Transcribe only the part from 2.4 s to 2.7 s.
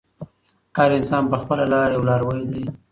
دی.